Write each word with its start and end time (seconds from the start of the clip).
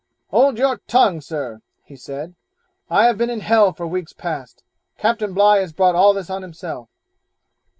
'Hold 0.31 0.57
your 0.57 0.77
tongue, 0.87 1.21
Sir,' 1.21 1.61
he 1.83 1.95
said; 1.95 2.33
'I 2.89 3.05
have 3.05 3.17
been 3.19 3.29
in 3.29 3.41
hell 3.41 3.71
for 3.71 3.85
weeks 3.85 4.13
past; 4.13 4.63
Captain 4.97 5.31
Bligh 5.31 5.59
has 5.61 5.73
brought 5.73 5.93
all 5.93 6.13
this 6.15 6.27
on 6.31 6.41
himself.' 6.41 6.89